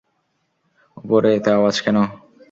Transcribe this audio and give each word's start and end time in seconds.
উপরে 0.97 1.29
এত 1.37 1.47
আওয়াজ 1.55 1.75
কেন? 1.85 1.97